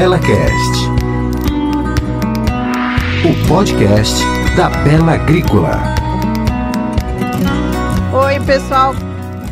[0.00, 0.88] BelaCast,
[3.22, 4.14] o podcast
[4.56, 5.78] da Bela Agrícola.
[8.10, 8.94] Oi, pessoal.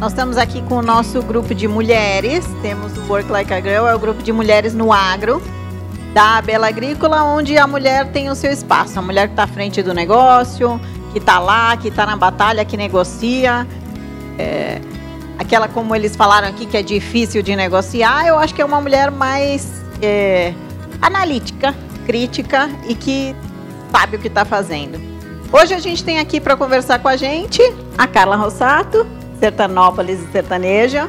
[0.00, 2.46] Nós estamos aqui com o nosso grupo de mulheres.
[2.62, 5.42] Temos o Work Like a Girl, é o grupo de mulheres no agro
[6.14, 8.98] da Bela Agrícola, onde a mulher tem o seu espaço.
[8.98, 10.80] A mulher que está à frente do negócio,
[11.12, 13.68] que está lá, que está na batalha, que negocia.
[14.38, 14.80] É,
[15.38, 18.80] aquela, como eles falaram aqui, que é difícil de negociar, eu acho que é uma
[18.80, 20.54] mulher mais é,
[21.00, 21.74] analítica,
[22.06, 23.34] crítica e que
[23.90, 24.98] sabe o que está fazendo.
[25.52, 27.62] Hoje a gente tem aqui para conversar com a gente
[27.96, 29.06] a Carla Rossato,
[29.38, 31.08] Sertanópolis e Sertaneja,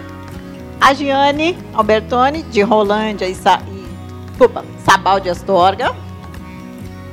[0.79, 5.93] a Giane Albertoni, de Rolândia e, Sa e Sabal de Astorga,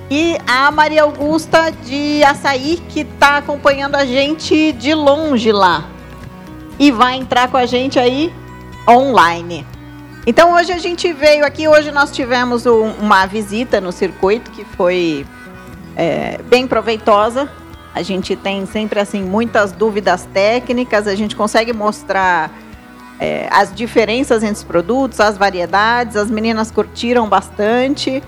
[0.09, 5.84] e a Maria Augusta de Açaí, que está acompanhando a gente de longe lá
[6.79, 8.33] e vai entrar com a gente aí
[8.89, 9.67] online.
[10.27, 14.64] Então hoje a gente veio aqui, hoje nós tivemos um, uma visita no circuito que
[14.64, 15.25] foi
[15.95, 17.48] é, bem proveitosa.
[17.95, 22.50] A gente tem sempre assim muitas dúvidas técnicas, a gente consegue mostrar
[23.20, 26.17] é, as diferenças entre os produtos, as variedades.
[26.17, 28.20] As meninas curtiram bastante.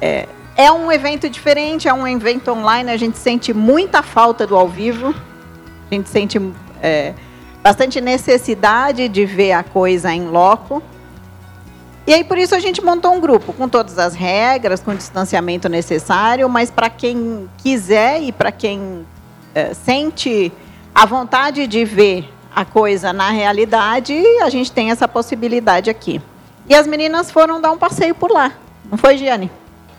[0.00, 2.90] É, é um evento diferente, é um evento online.
[2.90, 5.14] A gente sente muita falta do ao vivo.
[5.90, 6.40] A gente sente
[6.82, 7.12] é,
[7.62, 10.82] bastante necessidade de ver a coisa em loco.
[12.10, 14.96] E aí por isso a gente montou um grupo com todas as regras, com o
[14.96, 19.06] distanciamento necessário, mas para quem quiser e para quem
[19.54, 20.50] é, sente
[20.92, 26.20] a vontade de ver a coisa na realidade, a gente tem essa possibilidade aqui.
[26.68, 28.54] E as meninas foram dar um passeio por lá.
[28.90, 29.48] Não foi, Giane?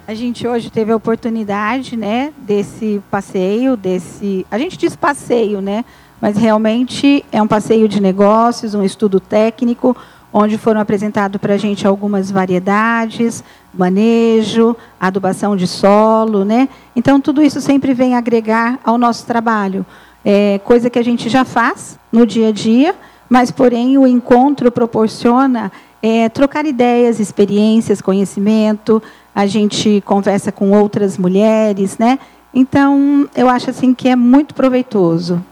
[0.05, 5.85] A gente hoje teve a oportunidade, né, desse passeio, desse, a gente diz passeio, né,
[6.19, 9.95] mas realmente é um passeio de negócios, um estudo técnico,
[10.33, 13.43] onde foram apresentados para a gente algumas variedades,
[13.73, 16.69] manejo, adubação de solo, né?
[16.95, 19.85] Então tudo isso sempre vem agregar ao nosso trabalho,
[20.23, 22.95] é, coisa que a gente já faz no dia a dia,
[23.29, 29.01] mas porém o encontro proporciona é, trocar ideias, experiências, conhecimento.
[29.33, 32.19] A gente conversa com outras mulheres, né?
[32.53, 35.43] Então eu acho assim que é muito proveitoso.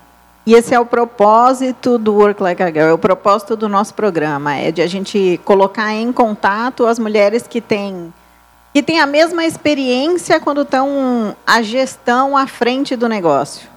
[0.46, 3.94] E esse é o propósito do Work Like a Girl, é o propósito do nosso
[3.94, 8.14] programa, é de a gente colocar em contato as mulheres que têm
[8.72, 13.68] que têm a mesma experiência quando estão a gestão à frente do negócio.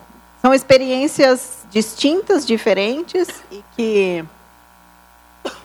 [0.42, 4.24] São experiências distintas, diferentes e que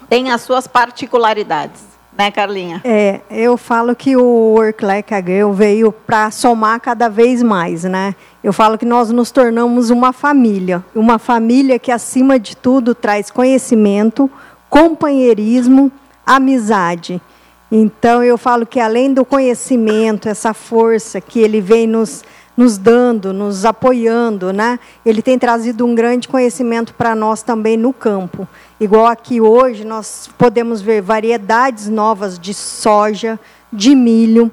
[0.07, 1.96] têm as suas particularidades.
[2.17, 2.81] Né, Carlinha?
[2.83, 7.83] É, eu falo que o Work Like a Girl veio para somar cada vez mais,
[7.83, 8.15] né?
[8.43, 13.29] Eu falo que nós nos tornamos uma família, uma família que acima de tudo traz
[13.29, 14.31] conhecimento,
[14.67, 15.91] companheirismo,
[16.25, 17.21] amizade.
[17.71, 22.23] Então eu falo que além do conhecimento, essa força que ele vem nos
[22.57, 24.79] nos dando, nos apoiando, né?
[25.05, 28.47] Ele tem trazido um grande conhecimento para nós também no campo.
[28.79, 33.39] Igual aqui hoje nós podemos ver variedades novas de soja,
[33.73, 34.51] de milho,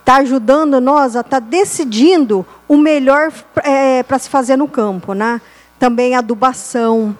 [0.00, 3.32] está ajudando nós a estar tá decidindo o melhor
[3.62, 5.40] é, para se fazer no campo, né?
[5.78, 7.16] Também adubação.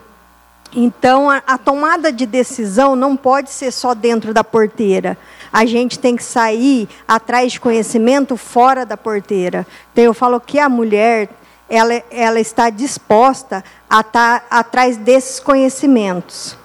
[0.75, 5.17] Então a, a tomada de decisão não pode ser só dentro da porteira
[5.51, 9.67] a gente tem que sair atrás de conhecimento fora da porteira.
[9.91, 11.29] Então, eu falo que a mulher
[11.71, 16.57] ela, ela está disposta a estar tá atrás desses conhecimentos,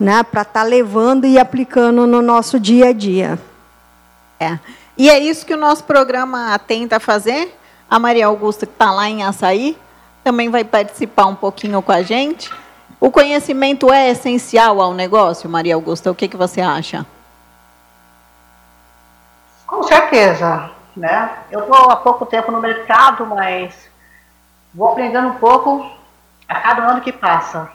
[0.00, 3.38] né, para estar tá levando e aplicando no nosso dia a dia.
[4.40, 4.58] É.
[4.96, 7.54] E é isso que o nosso programa tenta fazer.
[7.90, 9.76] A Maria Augusta, que está lá em Açaí,
[10.24, 12.50] também vai participar um pouquinho com a gente.
[12.98, 16.10] O conhecimento é essencial ao negócio, Maria Augusta?
[16.10, 17.04] O que, que você acha?
[19.66, 21.30] Com certeza, né?
[21.50, 23.92] Eu estou há pouco tempo no mercado, mas
[24.74, 25.88] vou aprendendo um pouco
[26.48, 27.70] a cada ano que passa.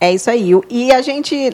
[0.00, 0.50] É isso aí.
[0.68, 1.52] E a gente,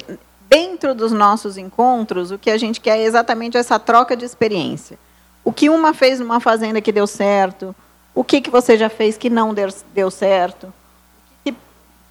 [0.49, 4.99] dentro dos nossos encontros, o que a gente quer é exatamente essa troca de experiência.
[5.45, 7.75] O que uma fez numa fazenda que deu certo,
[8.15, 10.73] o que, que você já fez que não deu, deu certo,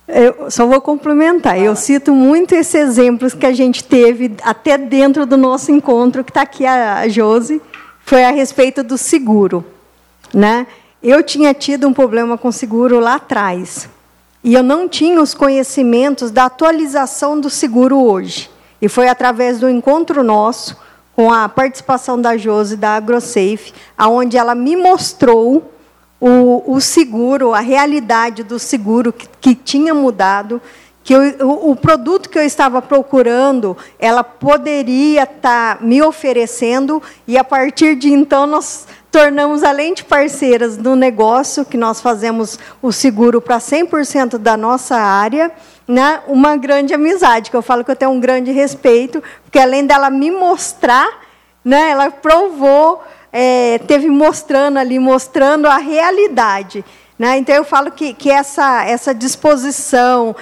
[0.10, 1.60] eu só vou complementar.
[1.60, 6.32] Eu cito muito esses exemplos que a gente teve até dentro do nosso encontro, que
[6.32, 7.62] está aqui a Josi,
[8.02, 9.64] foi a respeito do seguro.
[10.34, 10.68] Né?
[11.02, 13.90] Eu tinha tido um problema com seguro lá atrás.
[14.44, 18.50] E eu não tinha os conhecimentos da atualização do seguro hoje.
[18.82, 20.78] E foi através do encontro nosso,
[21.16, 25.74] com a participação da Josi da AgroSafe, aonde ela me mostrou
[26.20, 30.62] o, o seguro, a realidade do seguro que, que tinha mudado,
[31.04, 37.02] que eu, o, o, produto que eu estava procurando, ela poderia estar tá me oferecendo,
[37.28, 42.60] e a partir de então nós tornamos, além de parceiras no negócio, que nós fazemos
[42.82, 45.52] o seguro para 100% da nossa área,
[45.88, 49.86] né, uma grande amizade, que eu falo que eu tenho um grande respeito, porque além
[49.86, 51.08] dela me mostrar,
[51.66, 53.04] né, ela provou,
[53.34, 56.86] é, teve mostrando ali, mostrando a realidade.
[57.20, 57.38] Né?
[57.38, 60.34] Então, eu falo que, que essa, essa disposição,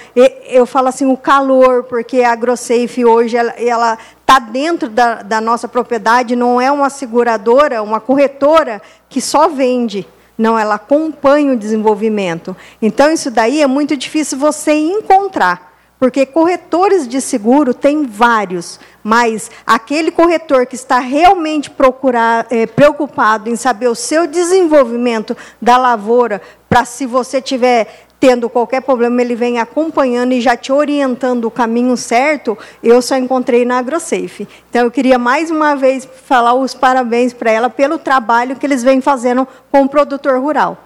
[0.45, 5.67] eu falo assim, o calor, porque a AgroSafe hoje ela está dentro da, da nossa
[5.67, 8.79] propriedade, não é uma seguradora, uma corretora
[9.09, 10.07] que só vende.
[10.37, 12.55] Não, ela acompanha o desenvolvimento.
[12.79, 15.66] Então, isso daí é muito difícil você encontrar.
[15.99, 23.49] Porque corretores de seguro tem vários, mas aquele corretor que está realmente procurar, é, preocupado
[23.49, 26.39] em saber o seu desenvolvimento da lavoura,
[26.69, 31.51] para se você tiver tendo qualquer problema, ele vem acompanhando e já te orientando o
[31.51, 34.47] caminho certo, eu só encontrei na AgroSafe.
[34.69, 38.83] Então, eu queria mais uma vez falar os parabéns para ela pelo trabalho que eles
[38.83, 40.77] vêm fazendo com o produtor rural.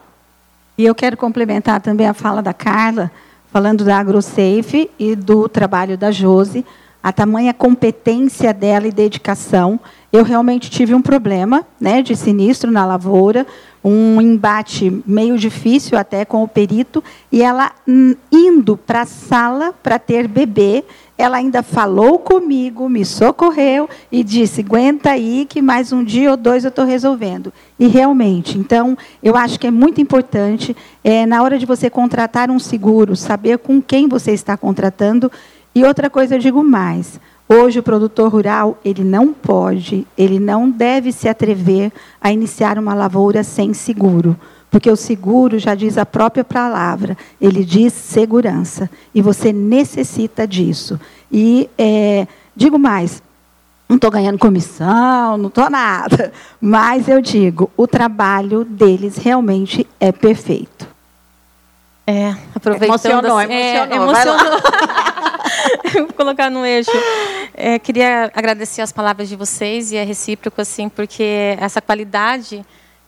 [0.78, 3.12] E eu quero complementar também a fala da Carla,
[3.52, 6.66] falando da AgroSafe e do trabalho da Jose,
[7.04, 9.80] a tamanha competência dela e dedicação.
[10.12, 13.46] Eu realmente tive um problema né, de sinistro na lavoura,
[13.84, 19.74] um embate meio difícil até com o perito, e ela hum, indo para a sala
[19.82, 20.84] para ter bebê,
[21.18, 26.38] ela ainda falou comigo, me socorreu e disse: aguenta aí, que mais um dia ou
[26.38, 27.54] dois eu estou resolvendo.
[27.80, 32.50] E realmente, então, eu acho que é muito importante, é, na hora de você contratar
[32.50, 35.32] um seguro, saber com quem você está contratando.
[35.74, 37.20] E outra coisa eu digo mais:
[37.52, 42.94] hoje o produtor rural ele não pode, ele não deve se atrever a iniciar uma
[42.94, 44.38] lavoura sem seguro.
[44.70, 48.90] Porque o seguro já diz a própria palavra, ele diz segurança.
[49.14, 50.98] E você necessita disso.
[51.30, 52.26] E é,
[52.56, 53.22] digo mais,
[53.90, 56.32] não estou ganhando comissão, não estou nada.
[56.62, 60.88] Mas eu digo, o trabalho deles realmente é perfeito.
[62.08, 62.90] É, aproveitando.
[62.90, 63.94] Emocionou, assim, emocionou.
[63.94, 64.62] É, emocionou.
[65.94, 66.92] Vou colocar no eixo.
[67.54, 72.66] É, queria agradecer as palavras de vocês e é recíproco, assim, porque essa qualidade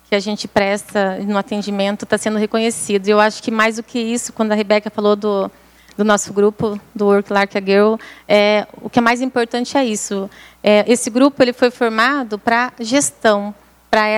[0.09, 3.07] que a gente presta no atendimento está sendo reconhecido.
[3.07, 5.49] E eu acho que mais do que isso, quando a Rebeca falou do,
[5.97, 7.95] do nosso grupo, do Work Like a Girl,
[8.27, 10.29] é, o que é mais importante é isso.
[10.63, 13.53] É, esse grupo ele foi formado para gestão,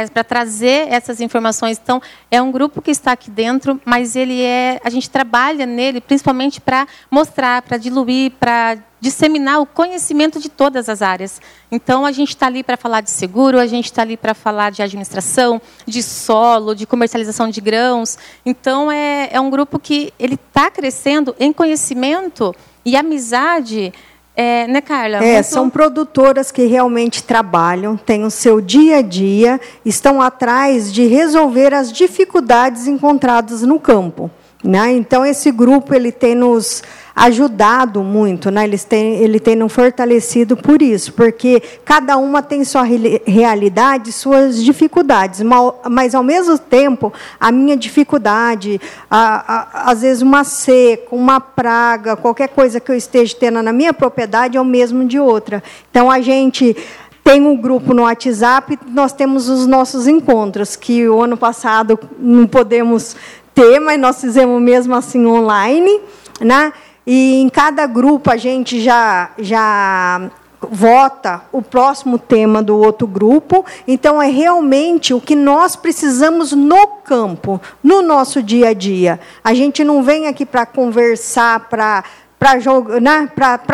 [0.10, 1.78] para trazer essas informações.
[1.82, 2.02] Então,
[2.32, 6.62] é um grupo que está aqui dentro, mas ele é, a gente trabalha nele principalmente
[6.62, 11.42] para mostrar, para diluir, para disseminar o conhecimento de todas as áreas.
[11.70, 14.72] Então, a gente está ali para falar de seguro, a gente está ali para falar
[14.72, 18.18] de administração, de solo, de comercialização de grãos.
[18.46, 22.56] Então, é, é um grupo que ele está crescendo em conhecimento
[22.86, 23.92] e amizade
[24.36, 25.18] é, né, Carla?
[25.18, 25.46] É, Muito...
[25.46, 31.74] são produtoras que realmente trabalham, têm o seu dia a dia, estão atrás de resolver
[31.74, 34.30] as dificuldades encontradas no campo.
[34.64, 34.94] Né?
[34.94, 36.82] Então, esse grupo ele tem nos
[37.16, 38.66] ajudado muito, né?
[38.66, 44.62] Eles têm, ele tem nos fortalecido por isso, porque cada uma tem sua realidade, suas
[44.62, 45.42] dificuldades,
[45.90, 49.54] mas ao mesmo tempo a minha dificuldade, a,
[49.88, 53.94] a, às vezes uma seca, uma praga, qualquer coisa que eu esteja tendo na minha
[53.94, 55.64] propriedade é o mesmo de outra.
[55.90, 56.76] Então a gente
[57.24, 62.46] tem um grupo no WhatsApp, nós temos os nossos encontros, que o ano passado não
[62.46, 63.16] podemos
[63.56, 66.02] ter, mas nós fizemos mesmo assim online,
[66.42, 66.74] né?
[67.08, 70.30] E em cada grupo a gente já, já
[70.70, 73.66] vota o próximo tema do outro grupo.
[73.88, 79.20] Então, é realmente o que nós precisamos no campo, no nosso dia a dia.
[79.44, 82.04] A gente não vem aqui para conversar, para
[82.38, 82.60] para
[83.02, 83.32] né,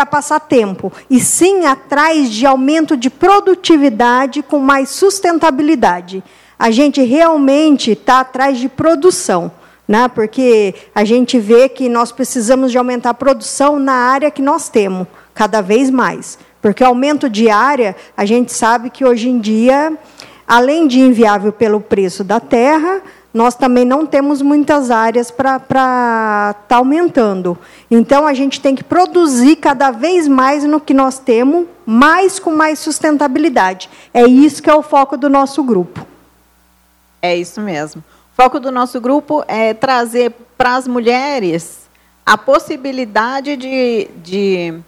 [0.09, 6.23] passar tempo, e sim atrás de aumento de produtividade com mais sustentabilidade.
[6.57, 9.51] A gente realmente está atrás de produção
[9.91, 10.07] né?
[10.07, 14.69] porque a gente vê que nós precisamos de aumentar a produção na área que nós
[14.69, 16.39] temos, cada vez mais.
[16.61, 19.91] Porque o aumento de área, a gente sabe que hoje em dia,
[20.47, 23.01] além de inviável pelo preço da terra,
[23.33, 27.57] nós também não temos muitas áreas para estar tá aumentando.
[27.89, 32.51] Então, a gente tem que produzir cada vez mais no que nós temos, mais com
[32.55, 33.89] mais sustentabilidade.
[34.13, 36.07] É isso que é o foco do nosso grupo.
[37.21, 38.01] É isso mesmo.
[38.33, 41.89] Foco do nosso grupo é trazer para as mulheres
[42.25, 44.79] a possibilidade de, de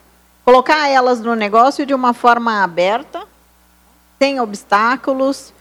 [0.45, 3.23] colocar elas no negócio de uma forma aberta,
[4.19, 5.53] sem obstáculos,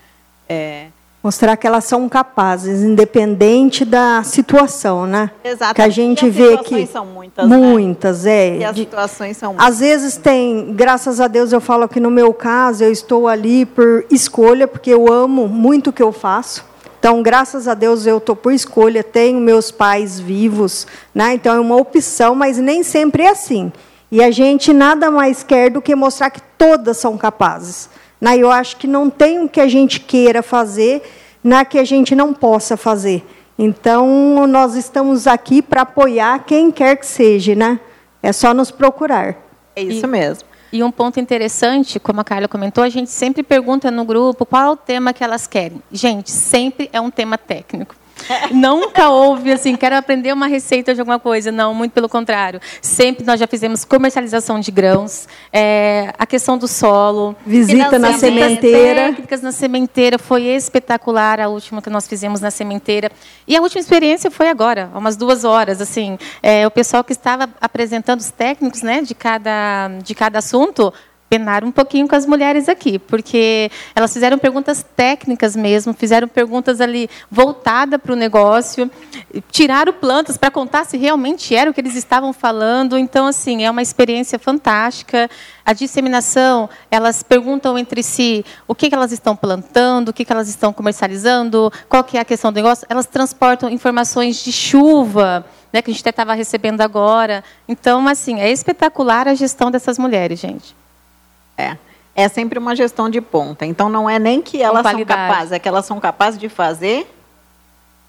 [0.49, 0.89] é,
[1.23, 5.31] Mostrar que elas são capazes, independente da situação, né?
[5.45, 5.75] Exato.
[5.75, 7.57] Que a gente as vê situações que são muitas, né?
[7.57, 8.57] muitas é.
[8.57, 9.69] E as situações são muitas.
[9.69, 13.65] às vezes tem, graças a Deus eu falo que no meu caso eu estou ali
[13.65, 16.65] por escolha, porque eu amo muito o que eu faço.
[17.02, 21.35] Então, graças a Deus eu estou por escolha, tenho meus pais vivos, né?
[21.35, 23.73] Então é uma opção, mas nem sempre é assim.
[24.09, 27.90] E a gente nada mais quer do que mostrar que todas são capazes.
[28.21, 28.38] Né?
[28.38, 31.02] Eu acho que não tem o que a gente queira fazer
[31.42, 33.26] na que a gente não possa fazer.
[33.59, 37.80] Então, nós estamos aqui para apoiar quem quer que seja, né?
[38.23, 39.35] É só nos procurar.
[39.75, 40.44] É isso E- mesmo.
[40.73, 44.62] E um ponto interessante, como a Carla comentou, a gente sempre pergunta no grupo qual
[44.62, 45.83] é o tema que elas querem.
[45.93, 47.95] Gente, sempre é um tema técnico.
[48.52, 51.52] Nunca houve assim, quero aprender uma receita de alguma coisa.
[51.52, 52.61] Não, muito pelo contrário.
[52.81, 59.09] Sempre nós já fizemos comercialização de grãos, é, a questão do solo, Visita na sementeira.
[59.09, 63.11] técnicas na sementeira foi espetacular a última que nós fizemos na sementeira
[63.47, 67.12] e a última experiência foi agora há umas duas horas assim é, o pessoal que
[67.12, 70.93] estava apresentando os técnicos né de cada de cada assunto
[71.33, 76.79] penaram um pouquinho com as mulheres aqui porque elas fizeram perguntas técnicas mesmo fizeram perguntas
[76.79, 78.91] ali voltada para o negócio
[79.51, 83.71] tiraram plantas para contar se realmente era o que eles estavam falando então assim é
[83.71, 85.31] uma experiência fantástica
[85.65, 90.33] a disseminação, elas perguntam entre si o que, que elas estão plantando, o que, que
[90.33, 92.85] elas estão comercializando, qual que é a questão do negócio.
[92.91, 97.45] Elas transportam informações de chuva, né, que a gente até estava recebendo agora.
[97.69, 100.82] Então, assim, é espetacular a gestão dessas mulheres, gente.
[101.56, 101.76] É.
[102.14, 103.64] É sempre uma gestão de ponta.
[103.64, 107.06] Então não é nem que elas são capazes, é que elas são capazes de fazer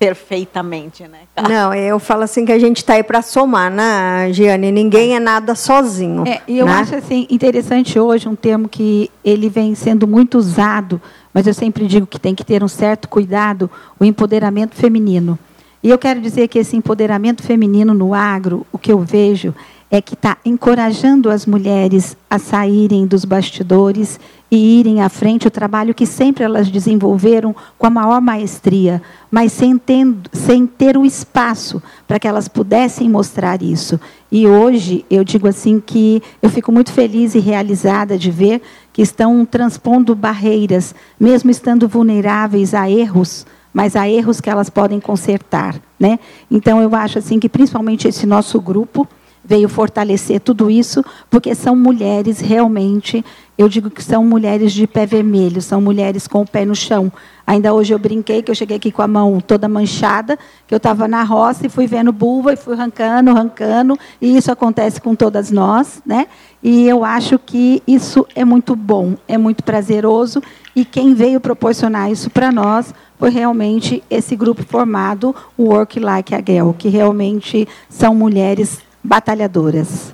[0.03, 1.19] perfeitamente, né?
[1.47, 4.69] Não, eu falo assim que a gente está aí para somar, né, Giane?
[4.69, 6.27] Ninguém é nada sozinho.
[6.27, 6.73] É, e eu né?
[6.73, 11.01] acho assim interessante hoje um termo que ele vem sendo muito usado,
[11.33, 15.39] mas eu sempre digo que tem que ter um certo cuidado, o empoderamento feminino.
[15.81, 19.55] E eu quero dizer que esse empoderamento feminino no agro, o que eu vejo
[19.93, 24.19] é que está encorajando as mulheres a saírem dos bastidores
[24.49, 29.51] e irem à frente o trabalho que sempre elas desenvolveram com a maior maestria, mas
[29.51, 33.99] sem, tendo, sem ter o espaço para que elas pudessem mostrar isso.
[34.31, 39.03] E hoje eu digo assim que eu fico muito feliz e realizada de ver que
[39.03, 45.79] estão transpondo barreiras, mesmo estando vulneráveis a erros, mas há erros que elas podem consertar,
[45.99, 46.17] né?
[46.49, 49.07] Então eu acho assim que principalmente esse nosso grupo
[49.43, 53.23] veio fortalecer tudo isso, porque são mulheres realmente,
[53.57, 57.11] eu digo que são mulheres de pé vermelho, são mulheres com o pé no chão.
[57.45, 60.77] Ainda hoje eu brinquei que eu cheguei aqui com a mão toda manchada, que eu
[60.77, 65.13] estava na roça e fui vendo bulva e fui arrancando, arrancando, e isso acontece com
[65.13, 66.27] todas nós, né?
[66.63, 70.41] E eu acho que isso é muito bom, é muito prazeroso,
[70.73, 76.33] e quem veio proporcionar isso para nós foi realmente esse grupo formado, o Work Like
[76.33, 80.13] a Girl, que realmente são mulheres batalhadoras.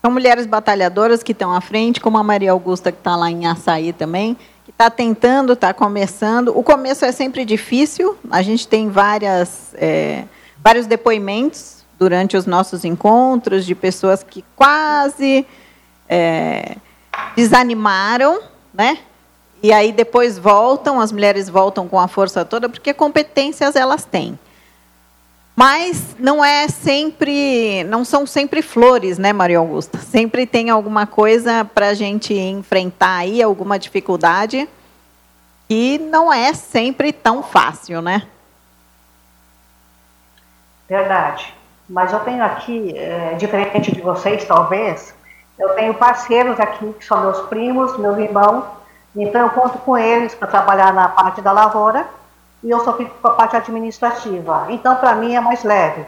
[0.00, 3.46] São mulheres batalhadoras que estão à frente, como a Maria Augusta, que está lá em
[3.46, 6.56] Açaí também, que está tentando, está começando.
[6.56, 10.24] O começo é sempre difícil, a gente tem várias, é,
[10.58, 15.46] vários depoimentos durante os nossos encontros de pessoas que quase
[16.08, 16.76] é,
[17.36, 18.40] desanimaram,
[18.74, 18.98] né?
[19.62, 24.36] E aí depois voltam, as mulheres voltam com a força toda, porque competências elas têm.
[25.54, 29.98] Mas não é sempre, não são sempre flores, né, Maria Augusta?
[29.98, 34.66] Sempre tem alguma coisa para a gente enfrentar aí, alguma dificuldade,
[35.68, 38.26] que não é sempre tão fácil, né?
[40.88, 41.54] Verdade.
[41.88, 45.14] Mas eu tenho aqui, é, diferente de vocês, talvez,
[45.58, 48.64] eu tenho parceiros aqui que são meus primos, meus irmãos,
[49.14, 52.06] então eu conto com eles para trabalhar na parte da lavoura
[52.62, 54.66] e eu só fico com a parte administrativa.
[54.70, 56.04] Então, para mim, é mais leve.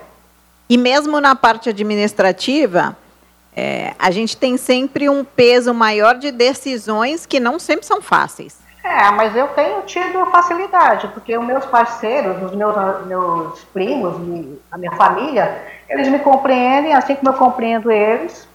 [0.68, 2.96] E mesmo na parte administrativa,
[3.54, 8.58] é, a gente tem sempre um peso maior de decisões que não sempre são fáceis.
[8.82, 14.14] É, mas eu tenho tido facilidade, porque os meus parceiros, os meus, meus primos,
[14.70, 18.46] a minha família, eles me compreendem assim como eu compreendo eles,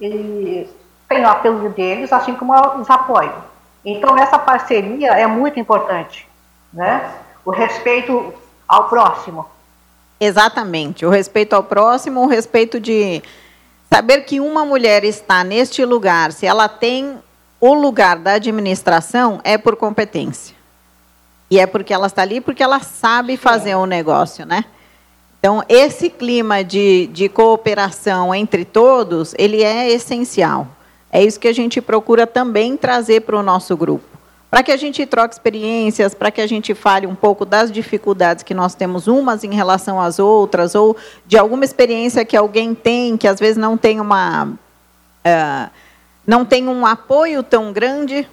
[0.00, 0.68] e
[1.08, 3.32] tenho o apelo deles, assim como eu os apoio.
[3.84, 6.28] Então, essa parceria é muito importante,
[6.72, 7.10] né?
[7.46, 8.34] O respeito
[8.66, 9.46] ao próximo.
[10.18, 11.06] Exatamente.
[11.06, 13.22] O respeito ao próximo, o respeito de
[13.88, 17.18] saber que uma mulher está neste lugar, se ela tem
[17.60, 20.56] o lugar da administração, é por competência.
[21.48, 24.64] E é porque ela está ali porque ela sabe fazer o negócio, né?
[25.38, 30.66] Então, esse clima de, de cooperação entre todos, ele é essencial.
[31.12, 34.15] É isso que a gente procura também trazer para o nosso grupo.
[34.56, 38.42] Para que a gente troque experiências, para que a gente fale um pouco das dificuldades
[38.42, 40.96] que nós temos umas em relação às outras, ou
[41.26, 44.44] de alguma experiência que alguém tem, que às vezes não tem uma.
[44.46, 45.70] Uh,
[46.26, 48.26] não tem um apoio tão grande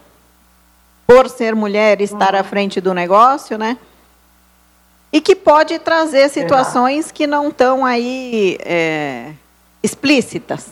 [1.05, 2.43] por ser mulher e estar à uhum.
[2.45, 3.77] frente do negócio, né?
[5.11, 9.33] E que pode trazer situações que não estão aí é,
[9.83, 10.69] explícitas.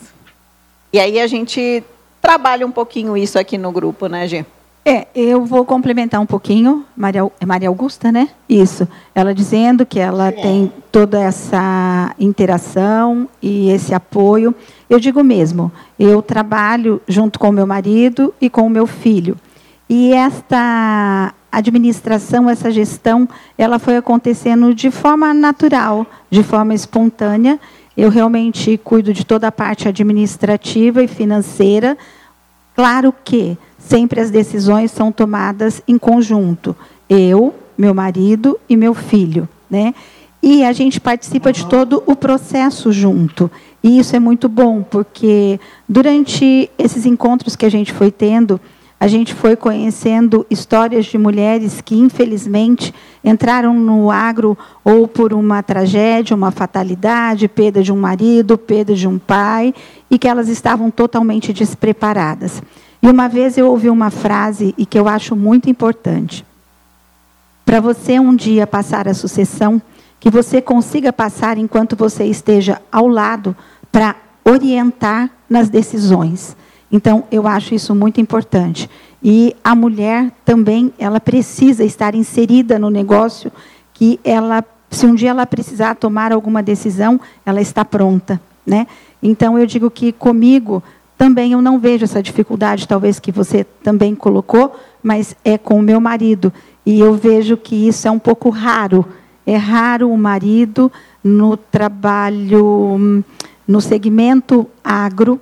[0.90, 1.84] E aí a gente
[2.22, 4.46] trabalha um pouquinho isso aqui no grupo, né, Gê?
[4.84, 8.28] É, eu vou complementar um pouquinho, Maria, é Maria Augusta, né?
[8.48, 8.88] Isso.
[9.14, 14.52] Ela dizendo que ela tem toda essa interação e esse apoio.
[14.90, 19.36] Eu digo mesmo, eu trabalho junto com o meu marido e com o meu filho.
[19.88, 27.60] E esta administração, essa gestão, ela foi acontecendo de forma natural, de forma espontânea.
[27.96, 31.96] Eu realmente cuido de toda a parte administrativa e financeira.
[32.74, 36.74] Claro que sempre as decisões são tomadas em conjunto.
[37.08, 39.94] Eu, meu marido e meu filho, né?
[40.42, 43.50] E a gente participa de todo o processo junto.
[43.82, 45.58] E isso é muito bom, porque
[45.88, 48.60] durante esses encontros que a gente foi tendo,
[48.98, 55.62] a gente foi conhecendo histórias de mulheres que, infelizmente, entraram no agro ou por uma
[55.62, 59.74] tragédia, uma fatalidade, perda de um marido, perda de um pai,
[60.08, 62.62] e que elas estavam totalmente despreparadas.
[63.02, 66.44] E uma vez eu ouvi uma frase e que eu acho muito importante.
[67.64, 69.80] Para você um dia passar a sucessão,
[70.20, 73.56] que você consiga passar enquanto você esteja ao lado
[73.90, 76.56] para orientar nas decisões
[76.92, 78.88] então, eu acho isso muito importante.
[79.24, 83.50] E a mulher também, ela precisa estar inserida no negócio,
[83.94, 88.86] que ela, se um dia ela precisar tomar alguma decisão, ela está pronta, né?
[89.22, 90.82] Então, eu digo que comigo
[91.22, 95.82] também eu não vejo essa dificuldade, talvez que você também colocou, mas é com o
[95.82, 96.52] meu marido.
[96.84, 99.06] E eu vejo que isso é um pouco raro.
[99.46, 100.90] É raro o marido
[101.22, 103.22] no trabalho, hum,
[103.68, 105.40] no segmento agro,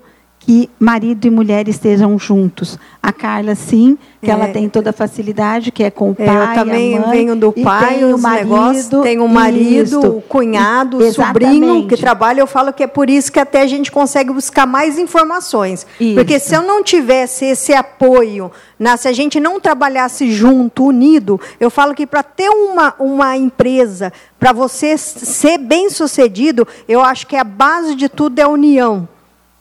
[0.51, 2.77] que marido e mulher estejam juntos.
[3.01, 4.35] A Carla, sim, que é.
[4.35, 7.11] ela tem toda a facilidade, que é com o pai, é, Eu também a mãe,
[7.11, 9.03] venho do pai, os marido, negócios.
[9.05, 12.41] Tem o marido, o cunhado, o sobrinho que trabalha.
[12.41, 15.87] Eu falo que é por isso que até a gente consegue buscar mais informações.
[16.01, 16.17] Isso.
[16.17, 18.51] Porque se eu não tivesse esse apoio,
[18.99, 24.13] se a gente não trabalhasse junto, unido, eu falo que para ter uma, uma empresa,
[24.37, 29.09] para você ser bem sucedido, eu acho que a base de tudo é a união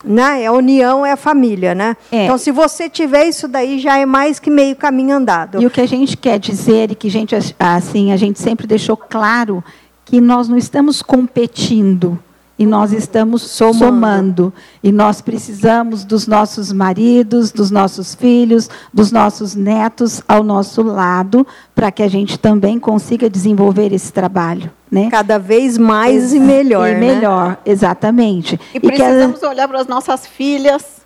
[0.03, 0.45] né?
[0.45, 1.95] A união é a família, né?
[2.11, 2.25] É.
[2.25, 5.61] Então, se você tiver isso daí, já é mais que meio caminho andado.
[5.61, 8.65] E o que a gente quer dizer e que a gente, assim, a gente sempre
[8.65, 9.63] deixou claro
[10.05, 12.17] que nós não estamos competindo
[12.59, 13.77] e nós estamos somando.
[13.77, 14.53] somando.
[14.83, 21.47] E nós precisamos dos nossos maridos, dos nossos filhos, dos nossos netos ao nosso lado,
[21.73, 24.69] para que a gente também consiga desenvolver esse trabalho.
[24.91, 25.07] Né?
[25.09, 26.89] Cada vez mais e melhor.
[26.89, 26.99] E né?
[26.99, 28.59] melhor, exatamente.
[28.73, 30.99] E, e precisamos que, olhar para as nossas filhas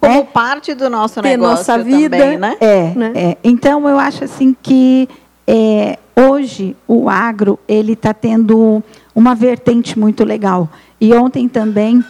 [0.00, 2.56] como é, parte do nosso negócio nossa vida, também, né?
[2.60, 3.12] É, né?
[3.14, 3.36] é.
[3.44, 5.08] Então eu acho assim que
[5.46, 8.82] é, hoje o agro ele está tendo
[9.18, 10.68] uma vertente muito legal.
[11.00, 12.04] E ontem também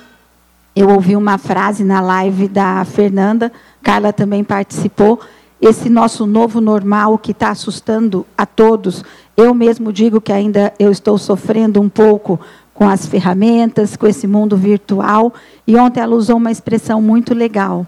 [0.77, 3.51] eu ouvi uma frase na live da Fernanda,
[3.83, 5.18] Carla também participou.
[5.59, 9.03] Esse nosso novo normal que está assustando a todos.
[9.35, 12.38] Eu mesmo digo que ainda eu estou sofrendo um pouco
[12.75, 15.33] com as ferramentas, com esse mundo virtual.
[15.66, 17.87] E ontem ela usou uma expressão muito legal.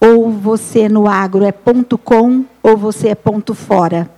[0.00, 4.08] Ou você no agro é ponto com, ou você é ponto fora.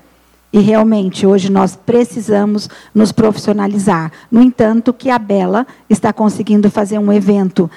[0.52, 4.12] E realmente, hoje nós precisamos nos profissionalizar.
[4.30, 7.70] No entanto, que a Bela está conseguindo fazer um evento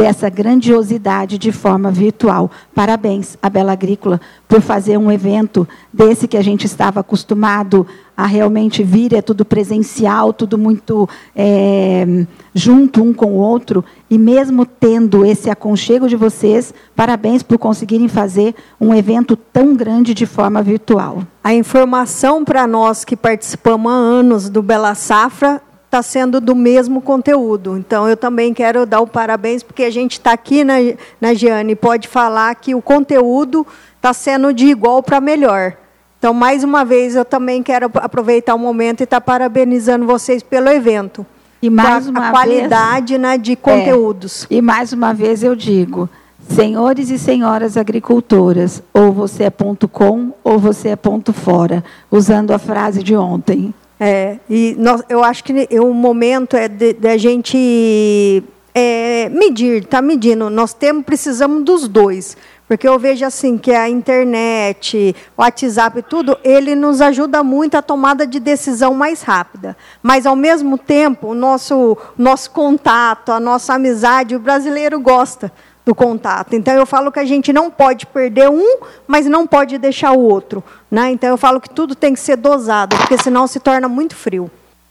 [0.00, 2.50] dessa grandiosidade de forma virtual.
[2.74, 7.86] Parabéns à Bela Agrícola por fazer um evento desse que a gente estava acostumado
[8.16, 13.84] a realmente vir, é tudo presencial, tudo muito é, junto um com o outro.
[14.08, 20.14] E mesmo tendo esse aconchego de vocês, parabéns por conseguirem fazer um evento tão grande
[20.14, 21.22] de forma virtual.
[21.44, 27.00] A informação para nós que participamos há anos do Bela Safra está sendo do mesmo
[27.00, 27.76] conteúdo.
[27.76, 30.74] Então, eu também quero dar o parabéns, porque a gente está aqui na,
[31.20, 35.76] na Giane e pode falar que o conteúdo está sendo de igual para melhor.
[36.16, 40.44] Então, mais uma vez, eu também quero aproveitar o momento e estar tá parabenizando vocês
[40.44, 41.26] pelo evento.
[41.60, 44.46] E mais uma a qualidade vez, né, de conteúdos.
[44.48, 46.08] É, e mais uma vez eu digo,
[46.48, 52.52] senhores e senhoras agricultoras, ou você é ponto com ou você é ponto fora, usando
[52.52, 53.74] a frase de ontem.
[54.02, 58.42] É, e nós, eu acho que o momento é da gente
[58.74, 60.48] é, medir, tá medindo.
[60.48, 62.34] Nós temos, precisamos dos dois,
[62.66, 67.82] Porque eu vejo assim que a internet, o WhatsApp, tudo, ele nos ajuda muito a
[67.82, 69.76] tomada de decisão mais rápida.
[70.02, 75.52] Mas ao mesmo tempo, o nosso nosso contato, a nossa amizade, o brasileiro gosta
[75.90, 76.54] do contato.
[76.54, 80.20] Então eu falo que a gente não pode perder um, mas não pode deixar o
[80.20, 81.10] outro, né?
[81.10, 84.48] Então eu falo que tudo tem que ser dosado, porque senão se torna muito frio.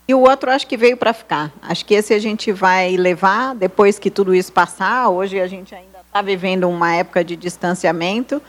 [0.10, 1.54] E o outro acho que veio para ficar.
[1.62, 5.08] Acho que esse a gente vai levar depois que tudo isso passar.
[5.08, 8.42] Hoje a gente ainda está vivendo uma época de distanciamento,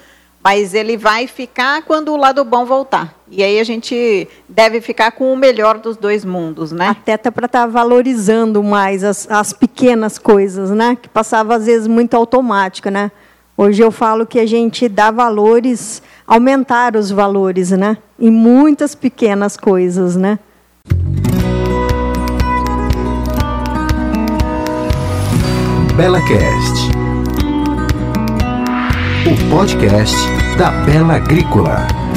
[0.42, 3.14] mas ele vai ficar quando o lado bom voltar.
[3.30, 6.88] E aí a gente deve ficar com o melhor dos dois mundos, né?
[6.88, 10.96] Até tá para estar tá valorizando mais as, as pequenas coisas, né?
[11.00, 13.12] Que passava às vezes muito automática, né?
[13.56, 17.98] Hoje eu falo que a gente dá valores, aumentar os valores, né?
[18.18, 20.38] Em muitas pequenas coisas, né?
[25.94, 26.99] Bela Cast
[29.26, 30.16] o podcast
[30.56, 32.09] da Bela Agrícola.